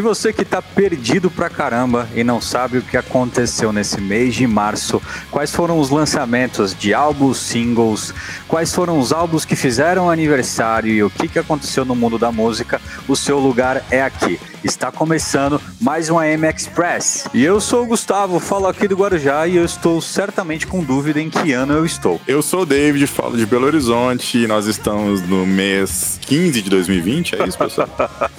[0.00, 4.34] E você que tá perdido pra caramba e não sabe o que aconteceu nesse mês
[4.34, 4.98] de março,
[5.30, 8.14] quais foram os lançamentos de álbuns, singles,
[8.48, 12.32] quais foram os álbuns que fizeram aniversário e o que, que aconteceu no mundo da
[12.32, 14.40] música, o seu lugar é aqui.
[14.62, 17.26] Está começando mais um AM Express.
[17.32, 21.18] E eu sou o Gustavo, falo aqui do Guarujá e eu estou certamente com dúvida
[21.18, 22.20] em que ano eu estou.
[22.28, 26.68] Eu sou o David, falo de Belo Horizonte e nós estamos no mês 15 de
[26.68, 27.88] 2020, é isso, pessoal?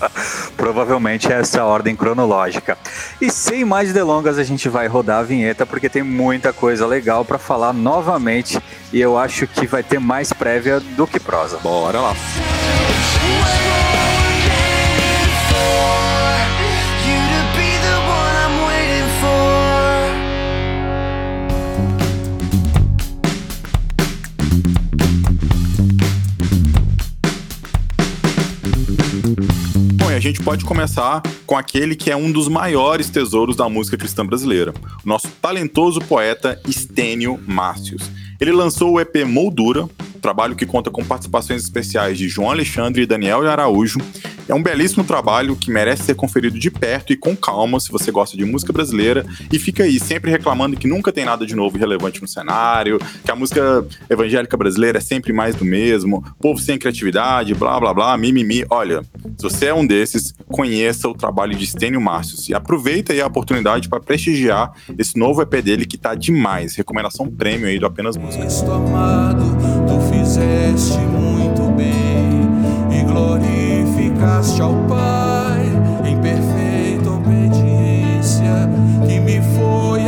[0.55, 2.77] Provavelmente é essa a ordem cronológica.
[3.19, 7.25] E sem mais delongas, a gente vai rodar a vinheta porque tem muita coisa legal
[7.25, 8.59] para falar novamente
[8.93, 11.57] e eu acho que vai ter mais prévia do que prosa.
[11.57, 12.13] Bora lá.
[12.13, 13.60] Bom,
[30.21, 34.71] gente pode começar com aquele que é um dos maiores tesouros da música cristã brasileira,
[35.03, 38.09] o nosso talentoso poeta Estênio Márcios.
[38.39, 39.89] Ele lançou o EP Moldura,
[40.21, 43.99] trabalho que conta com participações especiais de João Alexandre e Daniel Araújo.
[44.51, 48.11] É um belíssimo trabalho que merece ser conferido de perto e com calma se você
[48.11, 51.77] gosta de música brasileira e fica aí sempre reclamando que nunca tem nada de novo
[51.77, 56.59] e relevante no cenário, que a música evangélica brasileira é sempre mais do mesmo, povo
[56.59, 58.65] sem criatividade, blá blá blá, mimimi.
[58.69, 59.03] Olha,
[59.37, 63.27] se você é um desses, conheça o trabalho de Stênio Márcios e aproveita aí a
[63.27, 66.75] oportunidade para prestigiar esse novo EP dele que tá demais.
[66.75, 68.45] Recomendação prêmio aí do Apenas Música.
[68.69, 69.45] Amado,
[69.87, 71.10] tu fizeste
[74.21, 75.65] glorificaste ao Pai
[76.05, 78.69] em perfeita obediência
[79.07, 80.01] que me foi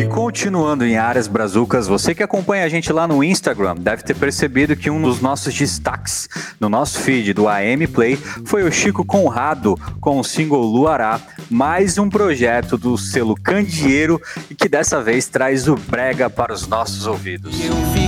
[0.00, 4.14] E continuando em áreas brazucas, você que acompanha a gente lá no Instagram deve ter
[4.14, 6.28] percebido que um dos nossos destaques
[6.60, 11.98] no nosso feed do AM Play foi o Chico Conrado com o single Luará, mais
[11.98, 17.06] um projeto do selo Candeeiro e que dessa vez traz o brega para os nossos
[17.06, 17.58] ouvidos.
[17.64, 17.99] Eu fiquei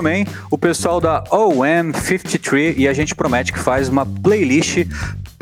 [0.00, 4.86] também o pessoal da OM53 e a gente promete que faz uma playlist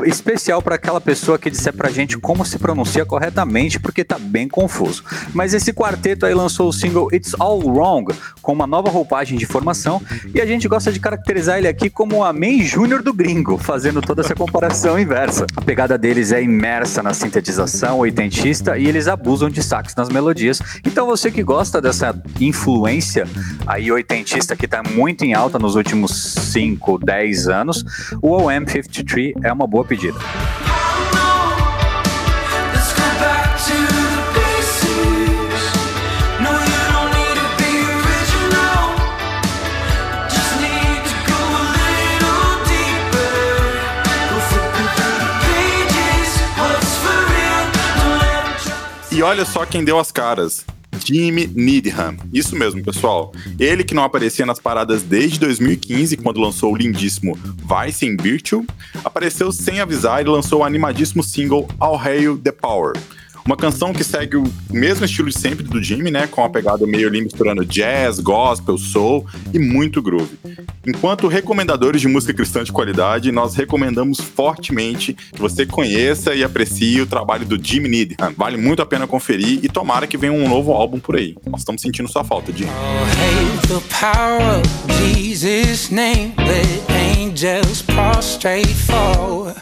[0.05, 4.47] especial para aquela pessoa que disser pra gente como se pronuncia corretamente, porque tá bem
[4.47, 5.03] confuso.
[5.33, 9.45] Mas esse quarteto aí lançou o single It's All Wrong com uma nova roupagem de
[9.45, 10.01] formação
[10.33, 14.01] e a gente gosta de caracterizar ele aqui como o Amém Júnior do gringo, fazendo
[14.01, 15.45] toda essa comparação inversa.
[15.55, 20.61] A pegada deles é imersa na sintetização oitentista e eles abusam de sax nas melodias.
[20.85, 23.27] Então você que gosta dessa influência
[23.67, 26.11] aí oitentista que tá muito em alta nos últimos
[26.51, 27.83] 5, 10 anos,
[28.21, 30.19] o OM53 é uma boa pedida.
[49.11, 50.65] E olha só quem deu as caras.
[51.03, 52.17] Jimmy Needham.
[52.33, 53.33] Isso mesmo, pessoal.
[53.59, 58.65] Ele que não aparecia nas paradas desde 2015, quando lançou o lindíssimo Vice in Virtue,
[59.03, 62.93] apareceu sem avisar e lançou o animadíssimo single All Hail the Power.
[63.49, 66.27] Uma canção que segue o mesmo estilo de sempre do Jimmy, né?
[66.27, 70.37] Com a pegada meio ali misturando jazz, gospel, soul e muito groove.
[70.85, 77.01] Enquanto recomendadores de música cristã de qualidade, nós recomendamos fortemente que você conheça e aprecie
[77.01, 78.35] o trabalho do Jimmy Needham.
[78.37, 81.35] Vale muito a pena conferir e tomara que venha um novo álbum por aí.
[81.49, 82.69] Nós estamos sentindo sua falta, Jimmy.
[88.91, 89.53] Oh.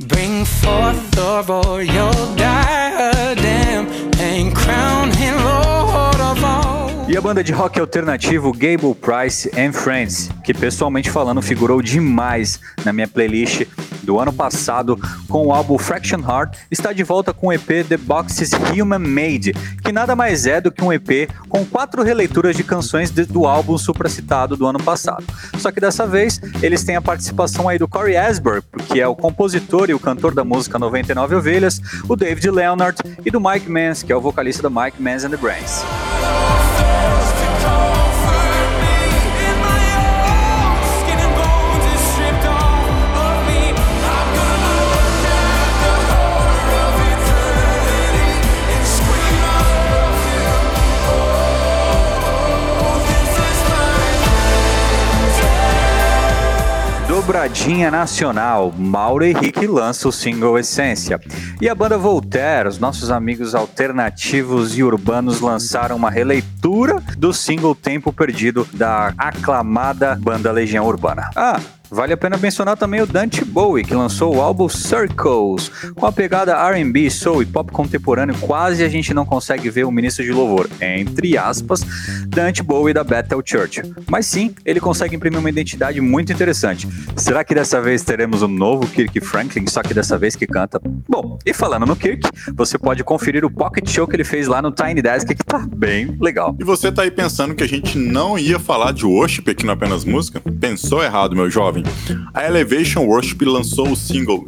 [0.00, 2.12] Bring forth the royal
[7.18, 12.92] a banda de rock alternativo Gable Price and Friends, que pessoalmente falando figurou demais na
[12.92, 13.66] minha playlist
[14.04, 14.96] do ano passado
[15.28, 19.52] com o álbum Fraction Heart, está de volta com o EP The Boxes Human Made,
[19.82, 23.76] que nada mais é do que um EP com quatro releituras de canções do álbum
[23.76, 25.24] supracitado do ano passado.
[25.58, 29.16] Só que dessa vez eles têm a participação aí do Corey Asbury, que é o
[29.16, 32.96] compositor e o cantor da música 99 Ovelhas, o David Leonard
[33.26, 35.82] e do Mike Mans, que é o vocalista do Mike Mans and the Brains.
[57.68, 58.72] Do dobradinha nacional.
[58.78, 61.20] Mauro Henrique lança o single Essência.
[61.60, 67.74] E a banda Voltaire, os nossos amigos alternativos e urbanos, lançaram uma releitura do single
[67.74, 71.28] Tempo Perdido da aclamada banda Legião Urbana.
[71.36, 71.60] Ah,
[71.90, 76.12] Vale a pena mencionar também o Dante Bowie, que lançou o álbum Circles, com a
[76.12, 80.30] pegada R&B, soul e pop contemporâneo, quase a gente não consegue ver o ministro de
[80.30, 81.84] louvor, entre aspas,
[82.28, 83.82] Dante Bowie da Bethel Church.
[84.06, 86.86] Mas sim, ele consegue imprimir uma identidade muito interessante.
[87.16, 90.80] Será que dessa vez teremos um novo Kirk Franklin, só que dessa vez que canta?
[91.08, 94.60] Bom, e falando no Kirk, você pode conferir o pocket show que ele fez lá
[94.60, 96.54] no Tiny Desk, que tá bem legal.
[96.60, 99.72] E você tá aí pensando que a gente não ia falar de worship aqui no
[99.72, 100.40] Apenas Música?
[100.60, 101.77] Pensou errado, meu jovem.
[102.34, 104.44] A Elevation Worship lançou o single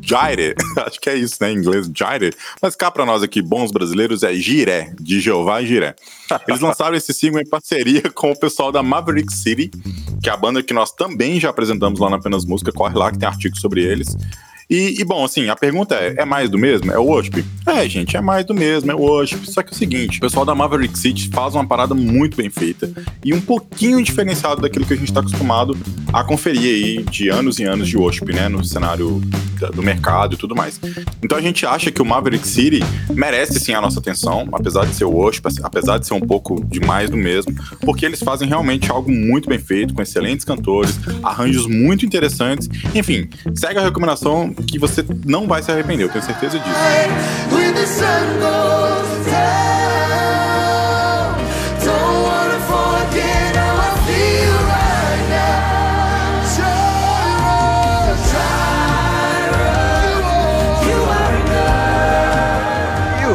[0.00, 0.54] Jaire,
[0.86, 2.32] acho que é isso, né, em inglês, Jaire,
[2.62, 5.94] mas cá pra nós aqui, bons brasileiros, é Jiré, de Jeová Jiré.
[6.46, 9.70] Eles lançaram esse single em parceria com o pessoal da Maverick City,
[10.22, 13.10] que é a banda que nós também já apresentamos lá na Apenas Música, corre lá
[13.10, 14.16] que tem artigo sobre eles.
[14.70, 16.92] E, e, bom, assim, a pergunta é: é mais do mesmo?
[16.92, 17.44] É o worship?
[17.66, 19.50] É, gente, é mais do mesmo, é o worship.
[19.50, 22.50] Só que é o seguinte: o pessoal da Maverick City faz uma parada muito bem
[22.50, 22.90] feita
[23.24, 25.76] e um pouquinho diferenciado daquilo que a gente está acostumado
[26.12, 28.48] a conferir aí de anos e anos de worship, né?
[28.48, 29.22] No cenário
[29.58, 30.80] do mercado e tudo mais.
[31.22, 34.94] Então a gente acha que o Maverick City merece sim a nossa atenção, apesar de
[34.94, 38.90] ser worship, apesar de ser um pouco de mais do mesmo, porque eles fazem realmente
[38.90, 42.68] algo muito bem feito, com excelentes cantores, arranjos muito interessantes.
[42.94, 46.78] Enfim, segue a recomendação que você não vai se arrepender, eu tenho certeza disso.
[47.52, 49.77] When the sun goes down,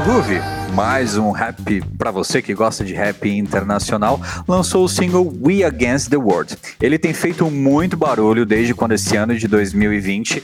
[0.03, 0.41] E Ruvi,
[0.73, 6.09] mais um rap pra você que gosta de rap internacional, lançou o single We Against
[6.09, 6.57] the World.
[6.81, 10.43] Ele tem feito muito barulho desde quando esse ano de 2020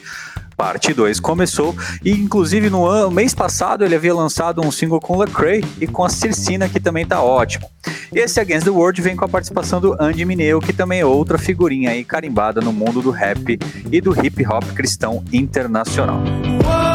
[0.56, 1.74] Parte 2 começou
[2.04, 6.04] e inclusive no ano, mês passado ele havia lançado um single com Lecrae e com
[6.04, 7.70] a Circina que também tá ótimo.
[8.14, 11.38] Esse Against the World vem com a participação do Andy Mineo, que também é outra
[11.38, 13.58] figurinha aí carimbada no mundo do rap
[13.90, 16.22] e do hip hop cristão internacional.
[16.62, 16.88] It's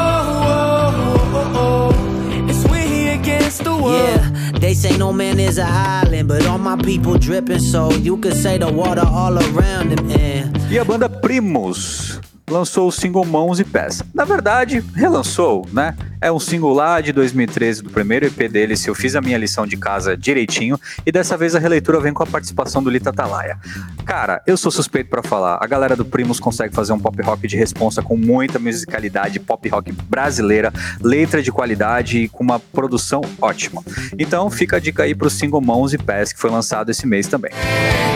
[3.59, 4.21] we against the world.
[4.21, 8.17] Yeah, they say no man is an island, but all my people dripping, so you
[8.17, 10.11] could say the water all around them.
[10.11, 12.14] And E a banda Primos
[12.49, 14.02] lançou o single Mãos e Pés.
[14.12, 15.96] Na verdade, relançou, né?
[16.20, 19.37] É um single lá de 2013, do primeiro EP dele, se eu fiz a minha
[19.37, 23.11] lição de casa direitinho, e dessa vez a releitura vem com a participação do Lita
[23.11, 23.58] Atalaia.
[24.06, 27.46] Cara, eu sou suspeito pra falar, a galera do Primos consegue fazer um pop rock
[27.46, 33.20] de responsa com muita musicalidade, pop rock brasileira, letra de qualidade e com uma produção
[33.41, 33.82] ótima.
[34.19, 37.26] Então fica a dica aí pro single Mãos e Pés, que foi lançado esse mês
[37.26, 37.52] também.
[37.52, 38.14] E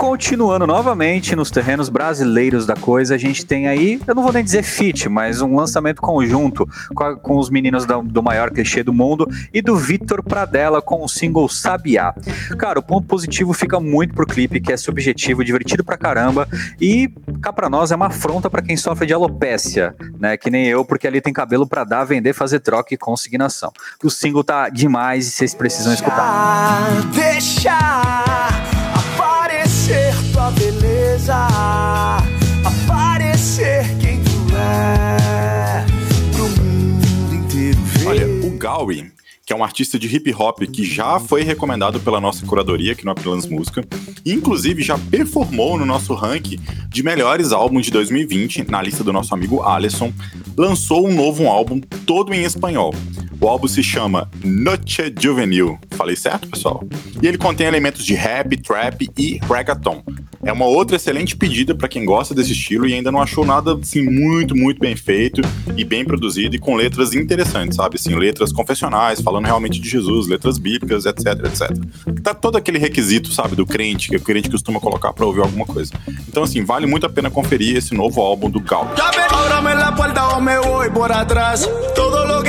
[0.00, 4.42] continuando novamente nos terrenos brasileiros da coisa, a gente tem aí, eu não vou nem
[4.42, 8.82] dizer feat, mas um lançamento conjunto com, a- com os meninos da- do maior clichê
[8.82, 12.14] do mundo e do Vitor Pradella com o single Sabiá.
[12.56, 16.48] Cara, o ponto positivo fica muito pro clipe, que é subjetivo, divertido pra caramba
[16.80, 17.12] e
[17.42, 20.34] cá pra nós é uma afronta pra quem sofre de alopécia, né?
[20.38, 23.70] Que nem eu, porque ali tem cabelo pra dar, vender, fazer troca e consignação.
[24.02, 26.16] O single tá demais e vocês precisam escutar.
[26.22, 28.29] Ah, Deixa
[39.60, 43.46] um artista de hip hop que já foi recomendado pela nossa curadoria aqui no Apenas
[43.46, 43.84] Música,
[44.24, 49.12] e inclusive já performou no nosso ranking de melhores álbuns de 2020, na lista do
[49.12, 50.12] nosso amigo Alisson,
[50.56, 52.94] lançou um novo álbum todo em espanhol.
[53.38, 55.78] O álbum se chama Noche Juvenil.
[55.90, 56.82] Falei certo, pessoal?
[57.22, 60.02] E ele contém elementos de rap, trap e reggaeton.
[60.42, 63.74] É uma outra excelente pedida para quem gosta desse estilo e ainda não achou nada
[63.74, 65.42] assim muito, muito bem feito
[65.76, 67.96] e bem produzido e com letras interessantes, sabe?
[67.96, 71.70] Assim, letras confessionais, falando realmente de Jesus, letras bíblicas, etc, etc.
[72.22, 75.66] Tá todo aquele requisito, sabe, do crente que o crente costuma colocar para ouvir alguma
[75.66, 75.92] coisa.
[76.26, 78.90] Então, assim, vale muito a pena conferir esse novo álbum do Gal.
[81.94, 82.42] Todo lo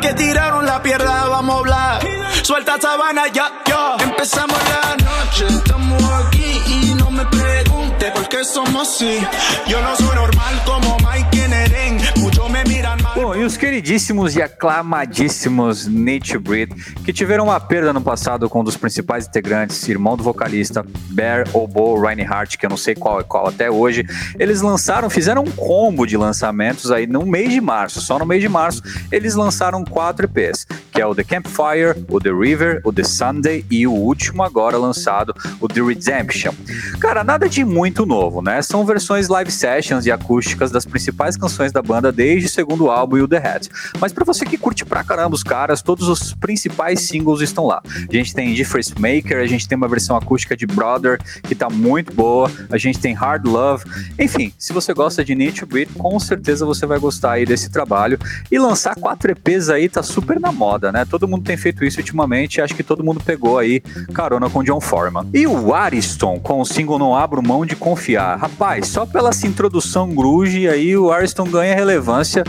[0.00, 0.80] que tiraron la
[1.28, 2.13] vamos a hablar.
[2.42, 3.96] Suelta sabana, ya, ya.
[4.04, 9.18] Empezamos la noche, estamos aquí y no me pregunte por qué somos así.
[9.66, 11.98] Yo no soy normal como Mike Neren.
[12.16, 13.14] Muchos me miran mal.
[13.14, 16.70] Bom, e os queridíssimos e aclamadíssimos Nature Breed,
[17.04, 21.46] que tiveram uma perda no passado com um dos principais integrantes, irmão do vocalista Bear
[21.54, 24.04] Obo Reinhardt, que eu não sei qual é qual até hoje,
[24.38, 28.00] eles lançaram, fizeram um combo de lançamentos aí no mês de março.
[28.00, 32.20] Só no mês de março eles lançaram quatro EPs, que é o The Campfire, o
[32.20, 36.54] The River, o The Sunday e o último agora lançado, o The Redemption.
[37.00, 38.62] Cara, nada de muito novo, né?
[38.62, 43.16] São versões live sessions e acústicas das principais canções da banda desde o segundo álbum
[43.16, 43.68] e o The Hat.
[43.98, 47.82] Mas pra você que curte pra caramba os caras, todos os principais singles estão lá.
[47.84, 51.68] A gente tem Difference Maker, a gente tem uma versão acústica de Brother que tá
[51.68, 53.84] muito boa, a gente tem Hard Love.
[54.18, 58.18] Enfim, se você gosta de Nature Beat, com certeza você vai gostar aí desse trabalho.
[58.50, 61.04] E lançar quatro EPs aí tá super na moda, né?
[61.04, 63.80] Todo mundo tem feito isso ultimamente, acho que todo mundo pegou aí
[64.12, 65.28] carona com John Foreman.
[65.32, 68.38] E o Ariston com o single Não Abro Mão de Confiar.
[68.38, 72.44] Rapaz, só pela essa introdução grunge aí o Ariston ganha relevância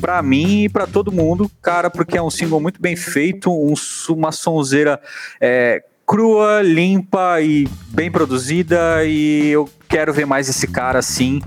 [0.00, 3.74] pra mim e pra todo mundo, cara, porque é um single muito bem feito, um,
[4.08, 4.98] uma sonzeira
[5.40, 11.40] é, crua, limpa e bem produzida e eu quero ver mais esse cara assim.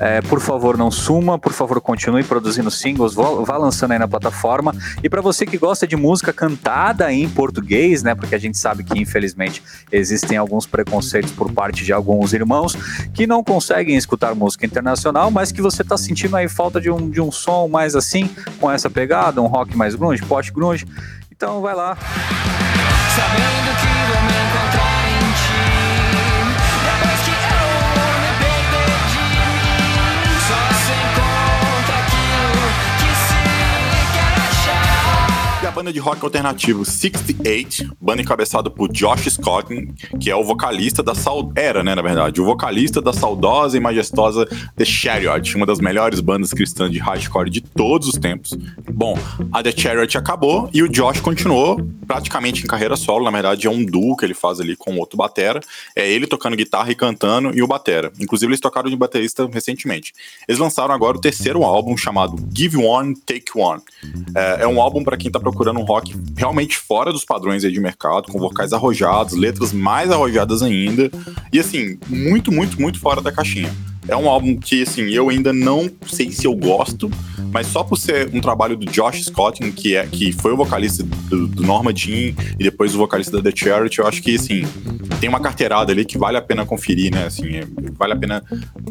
[0.00, 4.74] É, por favor, não suma, por favor, continue produzindo singles, vá, lançando aí na plataforma.
[5.02, 8.14] E para você que gosta de música cantada em português, né?
[8.14, 12.76] Porque a gente sabe que infelizmente existem alguns preconceitos por parte de alguns irmãos
[13.12, 17.10] que não conseguem escutar música internacional, mas que você tá sentindo aí falta de um,
[17.10, 20.86] de um som mais assim, com essa pegada, um rock mais grunge, post grunge.
[21.30, 21.96] Então vai lá.
[23.16, 23.97] Sabendo que
[35.78, 39.68] banda de rock alternativo 68, banda encabeçada por Josh Scott,
[40.18, 41.52] que é o vocalista da sau...
[41.54, 44.44] era, né, na verdade, o vocalista da saudosa e majestosa
[44.74, 48.58] The Chariot, uma das melhores bandas cristãs de hardcore de todos os tempos.
[48.92, 49.16] Bom,
[49.52, 53.70] a The Chariot acabou e o Josh continuou praticamente em carreira solo, na verdade é
[53.70, 55.60] um duo que ele faz ali com outro batera,
[55.94, 58.10] é ele tocando guitarra e cantando e o batera.
[58.18, 60.14] Inclusive eles tocaram de baterista recentemente.
[60.48, 63.82] Eles lançaram agora o terceiro álbum chamado Give One, Take One.
[64.34, 67.72] É, é um álbum para quem tá procurando um rock realmente fora dos padrões aí
[67.72, 71.10] de mercado, com vocais arrojados, letras mais arrojadas ainda,
[71.52, 73.74] e assim, muito, muito, muito fora da caixinha.
[74.08, 77.10] É um álbum que, assim, eu ainda não sei se eu gosto,
[77.52, 81.02] mas só por ser um trabalho do Josh Scott, que, é, que foi o vocalista
[81.02, 84.64] do, do Norma Jean e depois o vocalista da The Charity, eu acho que, assim,
[85.20, 87.26] tem uma carteirada ali que vale a pena conferir, né?
[87.26, 87.66] Assim, é-
[87.98, 88.42] vale a pena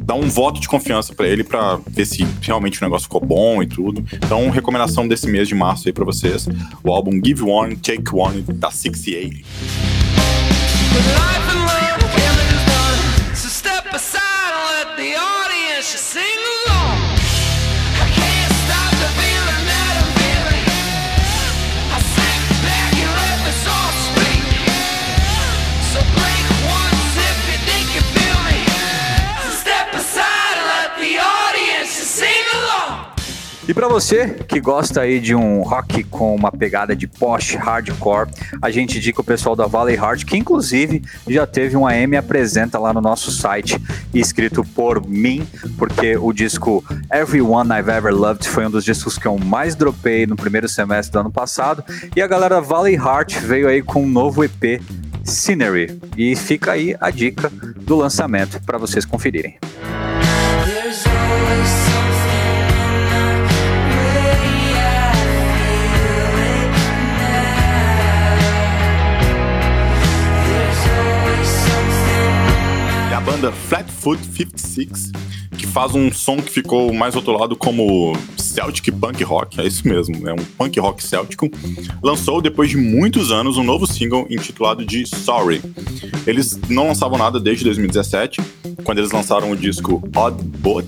[0.01, 3.63] dar um voto de confiança pra ele pra ver se realmente o negócio ficou bom
[3.63, 4.03] e tudo.
[4.13, 6.47] Então, recomendação desse mês de março aí pra vocês:
[6.83, 9.36] o álbum Give One, Take One da 68.
[10.97, 11.66] Life
[15.98, 16.26] see.
[33.67, 38.29] E pra você que gosta aí de um rock com uma pegada de post hardcore,
[38.62, 42.79] a gente indica o pessoal da Valley Hard, que inclusive já teve um AM apresenta
[42.79, 43.77] lá no nosso site,
[44.13, 45.45] escrito por mim,
[45.77, 46.81] porque o disco
[47.12, 51.12] Everyone I've Ever Loved foi um dos discos que eu mais dropei no primeiro semestre
[51.12, 51.83] do ano passado,
[52.15, 54.81] e a galera Valley Heart veio aí com um novo EP
[55.25, 56.00] Scenery.
[56.17, 59.57] E fica aí a dica do lançamento para vocês conferirem.
[60.65, 61.97] There's
[73.27, 75.12] banda Flatfoot 56,
[75.57, 80.29] que faz um som que ficou mais rotulado como Celtic Punk Rock, é isso mesmo,
[80.29, 81.51] é um punk rock céltico,
[82.01, 85.62] lançou depois de muitos anos um novo single intitulado de Sorry.
[86.25, 88.39] Eles não lançavam nada desde 2017,
[88.86, 90.88] quando eles lançaram o disco Odd Boat,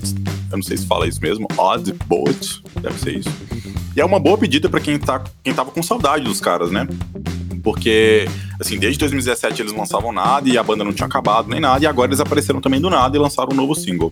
[0.49, 3.29] eu não sei se fala isso mesmo, Odd Boat, deve ser isso.
[3.97, 6.87] E é uma boa pedida pra quem, tá, quem tava com saudade dos caras, né?
[7.63, 8.25] Porque,
[8.59, 11.83] assim, desde 2017 eles não lançavam nada e a banda não tinha acabado nem nada,
[11.83, 14.11] e agora eles apareceram também do nada e lançaram um novo single.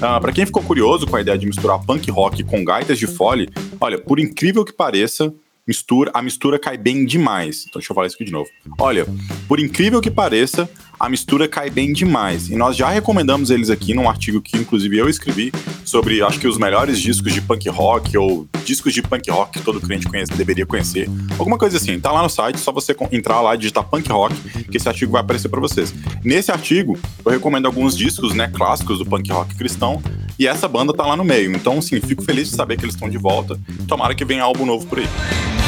[0.00, 3.06] Ah, para quem ficou curioso com a ideia de misturar punk rock com gaitas de
[3.06, 3.48] fole,
[3.80, 5.32] olha, por incrível que pareça,
[5.66, 7.64] mistura, a mistura cai bem demais.
[7.68, 8.48] Então deixa eu falar isso aqui de novo.
[8.78, 9.06] Olha,
[9.46, 10.68] por incrível que pareça,
[11.00, 12.50] a mistura cai bem demais.
[12.50, 15.50] E nós já recomendamos eles aqui num artigo que inclusive eu escrevi
[15.82, 19.64] sobre, acho que os melhores discos de punk rock ou discos de punk rock que
[19.64, 21.08] todo crente conhece, deveria conhecer.
[21.38, 21.98] Alguma coisa assim.
[21.98, 25.12] Tá lá no site, só você entrar lá e digitar punk rock, que esse artigo
[25.12, 25.94] vai aparecer pra vocês.
[26.22, 30.02] Nesse artigo, eu recomendo alguns discos, né, clássicos do punk rock cristão,
[30.38, 31.56] e essa banda tá lá no meio.
[31.56, 33.58] Então, assim, fico feliz de saber que eles estão de volta.
[33.88, 35.59] Tomara que venha álbum novo por aí.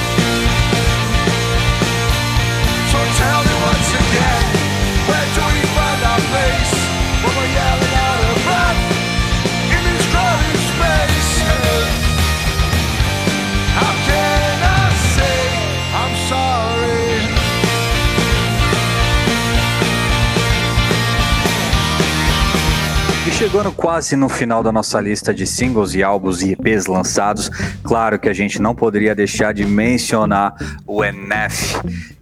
[23.53, 27.51] Chegando quase no final da nossa lista de singles e álbuns e EPs lançados,
[27.83, 30.55] claro que a gente não poderia deixar de mencionar
[30.87, 31.77] o NF.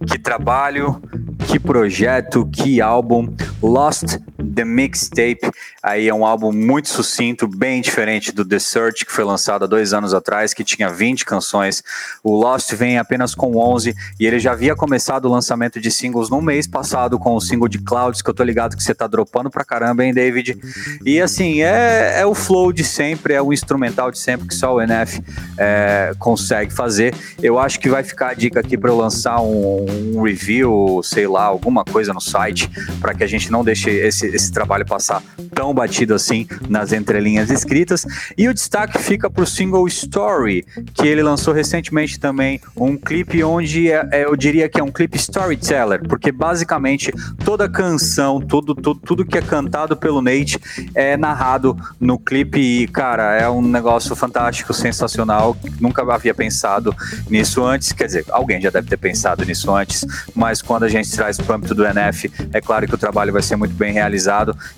[0.05, 1.01] Que trabalho,
[1.47, 3.33] que projeto, que álbum.
[3.63, 4.17] Lost
[4.53, 9.23] The Mixtape, aí é um álbum muito sucinto, bem diferente do The Search, que foi
[9.23, 11.83] lançado há dois anos atrás, que tinha 20 canções.
[12.23, 16.29] O Lost vem apenas com 11 e ele já havia começado o lançamento de singles
[16.29, 19.07] no mês passado com o single de Clouds, que eu tô ligado que você tá
[19.07, 20.57] dropando pra caramba, hein, David?
[21.05, 24.75] E assim, é, é o flow de sempre, é o instrumental de sempre que só
[24.75, 25.21] o NF
[25.57, 27.13] é, consegue fazer.
[27.41, 31.27] Eu acho que vai ficar a dica aqui para eu lançar um, um review, sei
[31.27, 35.21] lá, alguma coisa no site, para que a gente não deixe esse, esse trabalho passar
[35.53, 38.05] tão batido assim nas entrelinhas escritas.
[38.37, 43.91] E o destaque fica pro single Story, que ele lançou recentemente também um clipe onde
[43.91, 47.11] é- é, eu diria que é um clipe storyteller, porque basicamente
[47.43, 50.59] toda canção, tudo, tudo, tudo que é cantado pelo Nate
[50.95, 55.55] é narrado no clipe e, cara, é um negócio fantástico, sensacional.
[55.79, 56.95] Nunca havia pensado
[57.29, 60.05] nisso antes, quer dizer, alguém já deve ter pensado nisso antes,
[60.35, 63.41] mas quando a gente traz pro âmbito do NF, é claro que o trabalho vai
[63.41, 64.30] ser muito bem realizado.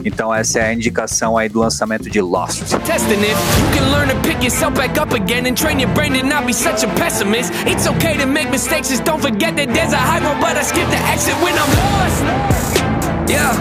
[0.03, 2.63] Então essa é a indicação aí do lançamento de Lost.
[2.85, 3.35] testing it.
[3.59, 6.45] You can learn to pick yourself back up again and train your brain to not
[6.45, 7.51] be such a pessimist.
[7.65, 10.63] It's okay to make mistakes, just don't forget that there's a high road, but I
[10.63, 13.29] skip the exit when I'm lost.
[13.29, 13.53] Yeah.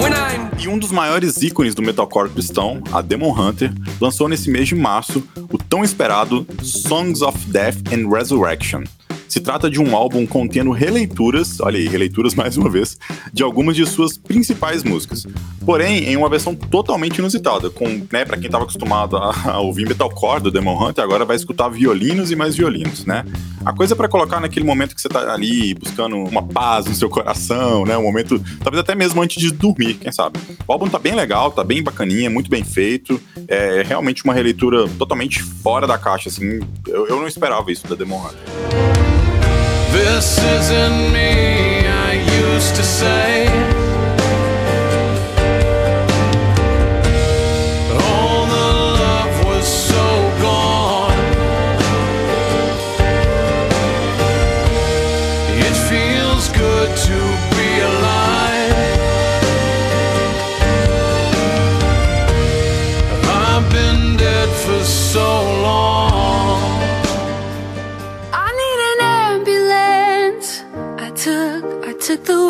[0.00, 4.48] When I'm E um dos maiores ícones do metalcore cristão, a Demon Hunter, lançou nesse
[4.48, 8.84] mês de março o tão esperado Songs of Death and Resurrection.
[9.32, 12.98] Se trata de um álbum contendo releituras, olha aí, releituras mais uma vez,
[13.32, 15.26] de algumas de suas principais músicas.
[15.64, 19.88] Porém, em uma versão totalmente inusitada, com, né, para quem estava acostumado a, a ouvir
[19.88, 23.24] metalcore do Demon Hunter, agora vai escutar violinos e mais violinos, né?
[23.64, 27.08] A coisa para colocar naquele momento que você tá ali buscando uma paz no seu
[27.08, 27.96] coração, né?
[27.96, 30.38] Um momento, talvez até mesmo antes de dormir, quem sabe.
[30.68, 33.18] O álbum tá bem legal, tá bem bacaninha, muito bem feito.
[33.48, 36.60] É realmente uma releitura totalmente fora da caixa, assim.
[36.86, 39.11] Eu, eu não esperava isso da Demon Hunter.
[39.92, 43.81] This isn't me, I used to say.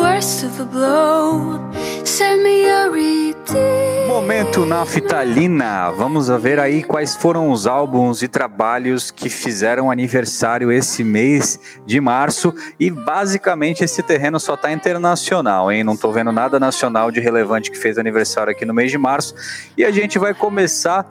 [0.03, 1.59] Worst of the blow.
[2.03, 4.07] Send me a redeem.
[4.07, 5.91] Momento naftalina.
[5.91, 11.57] Vamos a ver aí quais foram os álbuns e trabalhos que fizeram aniversário esse mês
[11.85, 15.83] de março e basicamente esse terreno só tá internacional, hein?
[15.83, 19.33] Não tô vendo nada nacional de relevante que fez aniversário aqui no mês de março.
[19.77, 21.09] E a gente vai começar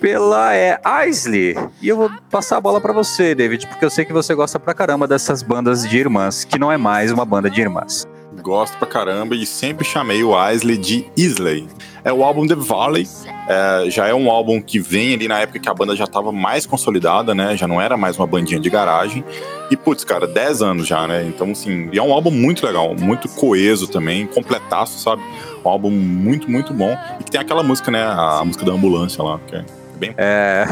[0.00, 1.54] pela é, Isley.
[1.82, 4.58] E eu vou passar a bola pra você, David, porque eu sei que você gosta
[4.58, 8.08] pra caramba dessas bandas de irmãs, que não é mais uma banda de irmãs.
[8.42, 11.66] Gosto pra caramba e sempre chamei o Isley de Isley.
[12.02, 13.06] É o álbum The Valley,
[13.46, 16.32] é, já é um álbum que vem ali na época que a banda já tava
[16.32, 17.56] mais consolidada, né?
[17.56, 19.22] Já não era mais uma bandinha de garagem.
[19.70, 21.24] E, putz, cara, 10 anos já, né?
[21.26, 25.22] Então, assim, e é um álbum muito legal, muito coeso também, completaço, sabe?
[25.64, 26.96] Um álbum muito, muito bom.
[27.20, 28.02] E que tem aquela música, né?
[28.02, 29.64] A música da ambulância lá, que é
[30.00, 30.14] bem.
[30.16, 30.64] É,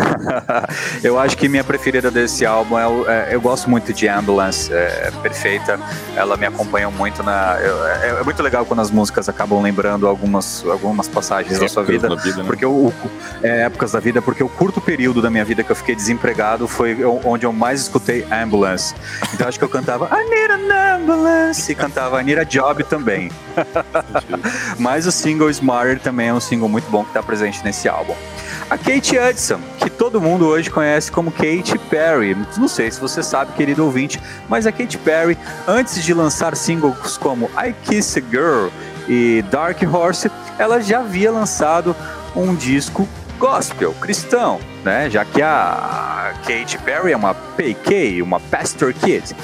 [1.04, 4.72] eu acho que minha preferida desse álbum é, o- é- eu gosto muito de Ambulance,
[4.72, 5.78] é, perfeita.
[6.16, 7.56] Ela me acompanha muito na.
[7.60, 11.84] eu- é, é muito legal quando as músicas acabam lembrando algumas, algumas passagens da sua
[11.84, 12.08] vida.
[12.08, 12.44] da vida, né?
[12.46, 12.94] Porque o, o-
[13.42, 16.66] é, épocas da vida, porque o curto período da minha vida que eu fiquei desempregado
[16.66, 18.94] foi onde eu mais escutei Ambulance.
[19.34, 22.82] Então acho que eu cantava I need an ambulance e cantava I need a job
[22.84, 23.30] também.
[24.78, 28.14] Mas o single Smarter também é um single muito bom que está presente nesse álbum.
[28.70, 32.36] A Kate Hudson, que todo mundo hoje conhece como Kate Perry.
[32.58, 37.16] Não sei se você sabe, querido ouvinte, mas a Kate Perry, antes de lançar singles
[37.16, 38.68] como I Kiss a Girl
[39.08, 41.96] e Dark Horse, ela já havia lançado
[42.36, 45.08] um disco gospel, cristão, né?
[45.08, 49.34] Já que a Katy Perry é uma PK, uma Pastor Kid.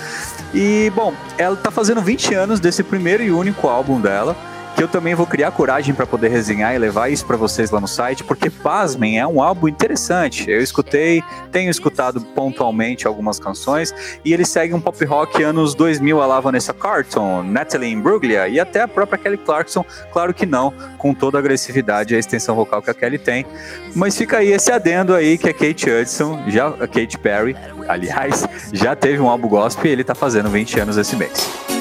[0.53, 4.37] E, bom, ela tá fazendo 20 anos desse primeiro e único álbum dela,
[4.75, 7.81] que eu também vou criar coragem para poder resenhar e levar isso para vocês lá
[7.81, 10.51] no site, porque pasmem, é um álbum interessante.
[10.51, 16.21] Eu escutei, tenho escutado pontualmente algumas canções e ele segue um pop rock anos 2000
[16.21, 20.73] a lá Vanessa Carlton, Natalie Imbruglia e até a própria Kelly Clarkson, claro que não,
[20.99, 23.47] com toda a agressividade e a extensão vocal que a Kelly tem.
[23.95, 27.57] Mas fica aí esse adendo aí que a Kate Hudson, já a Katy Perry,
[27.87, 31.74] aliás, já teve um álbum gospel e ele tá fazendo 20 anos esse mês.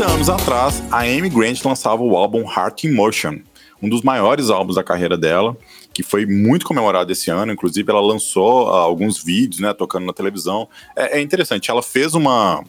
[0.00, 3.40] 30 anos atrás, a Amy Grant lançava o álbum Heart in Motion,
[3.82, 5.54] um dos maiores álbuns da carreira dela,
[5.92, 7.52] que foi muito comemorado esse ano.
[7.52, 10.66] Inclusive, ela lançou ah, alguns vídeos, né, tocando na televisão.
[10.96, 12.64] É, é interessante, ela fez uma,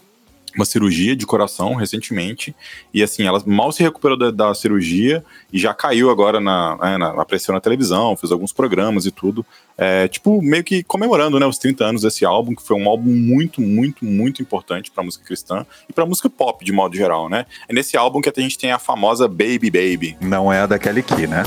[0.55, 2.55] uma cirurgia de coração recentemente,
[2.93, 6.97] e assim, ela mal se recuperou da, da cirurgia e já caiu agora na, né,
[6.97, 9.45] na, apareceu na televisão, fez alguns programas e tudo.
[9.77, 13.11] É, tipo, meio que comemorando né, os 30 anos desse álbum, que foi um álbum
[13.11, 17.45] muito, muito, muito importante pra música cristã e pra música pop de modo geral, né?
[17.67, 20.17] É nesse álbum que a gente tem a famosa Baby Baby.
[20.21, 21.43] Não é a da Kelly Key, né?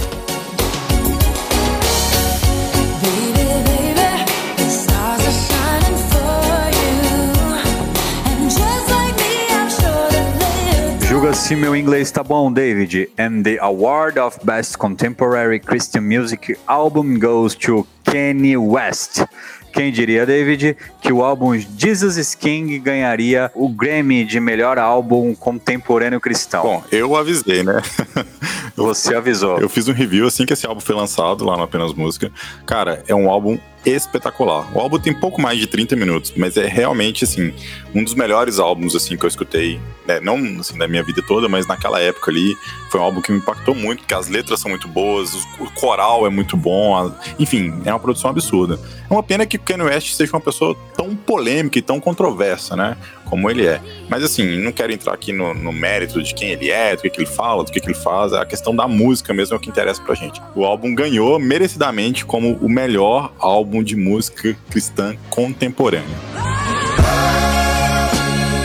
[11.34, 13.10] Se meu inglês tá bom, David.
[13.18, 19.24] And the award of Best Contemporary Christian Music Album goes to Kanye West.
[19.72, 25.34] Quem diria, David, que o álbum Jesus is King ganharia o Grammy de melhor álbum
[25.34, 26.62] contemporâneo cristão?
[26.62, 27.82] Bom, eu avisei, né?
[28.76, 29.58] Você avisou.
[29.58, 32.30] Eu fiz um review assim que esse álbum foi lançado lá no Apenas Música.
[32.66, 34.66] Cara, é um álbum espetacular.
[34.74, 37.52] O álbum tem pouco mais de 30 minutos, mas é realmente assim
[37.94, 40.18] um dos melhores álbuns assim que eu escutei, né?
[40.20, 42.56] não assim da minha vida toda, mas naquela época ali
[42.90, 46.26] foi um álbum que me impactou muito, porque as letras são muito boas, o coral
[46.26, 48.80] é muito bom, a- enfim, é uma produção absurda.
[49.08, 52.74] É uma pena que o Kanye West seja uma pessoa tão polêmica e tão controversa,
[52.74, 52.96] né?
[53.24, 53.80] Como ele é.
[54.08, 57.10] Mas assim, não quero entrar aqui no, no mérito de quem ele é, do que,
[57.10, 58.32] que ele fala, do que, que ele faz.
[58.32, 60.40] A questão da música mesmo é o que interessa pra gente.
[60.54, 66.04] O álbum ganhou merecidamente como o melhor álbum de música cristã contemporânea.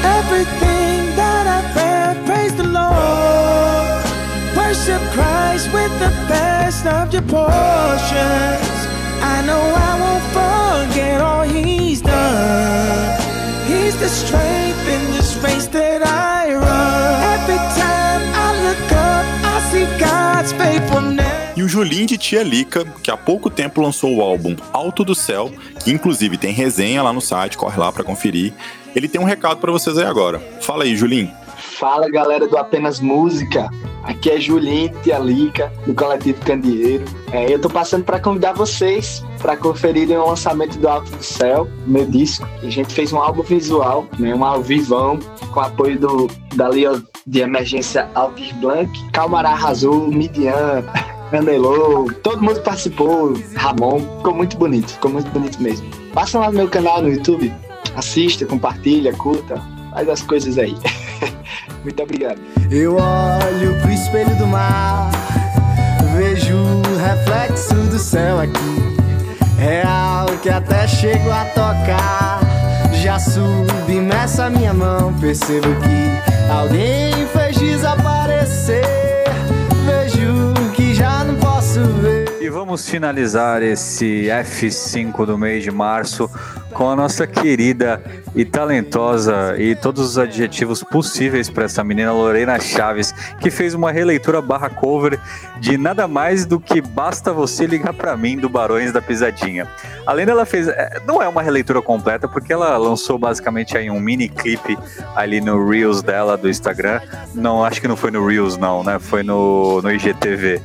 [0.04, 4.04] Everything that I've read, praise the Lord.
[4.56, 8.80] Worship Christ with the best of your portions.
[9.22, 13.19] I know I won't forget all He's done.
[13.67, 14.49] He's the strength
[21.60, 25.13] E o Julinho de Tia Lica, que há pouco tempo lançou o álbum Alto do
[25.13, 25.52] Céu,
[25.84, 28.54] que inclusive tem resenha lá no site, corre lá pra conferir.
[28.95, 30.39] Ele tem um recado pra vocês aí agora.
[30.62, 31.30] Fala aí, Julinho.
[31.58, 33.69] Fala galera do Apenas Música,
[34.04, 37.04] aqui é Julinho Tia Lica, do Coletivo Candeeiro.
[37.34, 41.69] É, eu tô passando para convidar vocês para conferirem o lançamento do Alto do Céu,
[41.86, 42.48] meu disco.
[42.63, 45.19] A gente fez um álbum visual, né, um ao vivão,
[45.54, 50.86] com apoio do, da Liga de Emergência Altir Blanc, Calmará Azul, Midian,
[51.32, 55.88] Candelou, todo mundo participou, Ramon, ficou muito bonito, ficou muito bonito mesmo.
[56.13, 57.54] Passa lá no meu canal no YouTube,
[57.96, 59.62] assista, compartilha, curta,
[59.92, 60.76] faz as coisas aí.
[61.84, 62.39] Muito obrigado.
[62.70, 65.10] Eu olho pro espelho do mar,
[66.15, 68.89] vejo o reflexo do céu aqui.
[69.58, 72.39] Real que até chego a tocar.
[73.02, 78.99] Já submersa a minha mão, percebo que alguém fez desaparecer.
[82.42, 86.30] E vamos finalizar esse F5 do mês de março
[86.74, 88.02] com a nossa querida
[88.36, 93.92] e talentosa e todos os adjetivos possíveis para essa menina Lorena Chaves, que fez uma
[93.92, 95.20] releitura barra cover
[95.60, 99.68] de nada mais do que Basta Você Ligar Pra Mim do Barões da Pisadinha.
[100.06, 104.00] Além dela fez, é, não é uma releitura completa porque ela lançou basicamente aí um
[104.00, 104.78] mini clipe
[105.15, 107.02] ali no Reels dela do Instagram.
[107.34, 108.98] Não, acho que não foi no Reels não, né?
[109.00, 110.62] Foi no, no IGTV.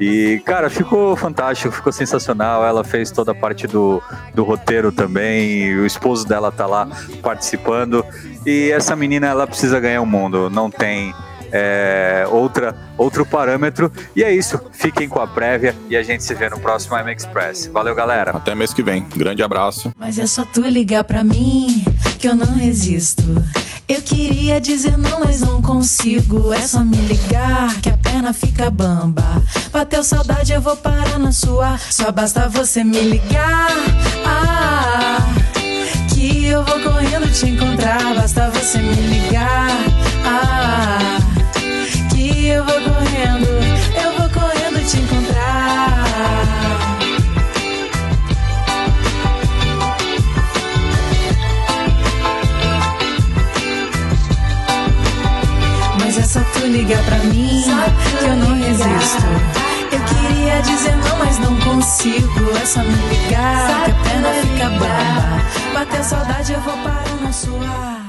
[0.00, 2.64] E, cara, ficou fantástico, ficou sensacional.
[2.64, 4.02] Ela fez toda a parte do,
[4.34, 5.68] do roteiro também.
[5.68, 6.88] e o esposo dela tá lá
[7.22, 8.04] participando.
[8.44, 10.50] E essa menina, ela precisa ganhar o mundo.
[10.50, 11.14] Não tem
[11.52, 13.90] é, outra, outro parâmetro.
[14.16, 14.60] E é isso.
[14.72, 17.68] Fiquem com a prévia e a gente se vê no próximo M Express.
[17.68, 18.32] Valeu, galera.
[18.32, 19.06] Até mês que vem.
[19.16, 19.92] Grande abraço.
[19.96, 21.84] Mas é só tu ligar pra mim
[22.18, 23.22] que eu não resisto.
[23.86, 26.52] Eu queria dizer não, mas não consigo.
[26.54, 29.42] É só me ligar que a perna fica bamba.
[29.70, 31.78] Bateu saudade, eu vou parar na sua.
[31.90, 33.68] Só basta você me ligar.
[34.24, 35.18] Ah,
[36.14, 38.14] que eu vou correndo te encontrar.
[38.14, 39.68] Basta você me ligar.
[40.24, 41.18] Ah,
[42.10, 43.48] que eu vou correndo,
[44.02, 45.53] eu vou correndo te encontrar.
[56.82, 57.62] Pra mim,
[58.18, 59.22] que eu não resisto.
[59.92, 62.50] Eu queria dizer não, mas não consigo.
[62.60, 65.72] É só me ligar, que a perna fica bamba.
[65.72, 68.03] Bater saudade, eu vou para o nosso ar.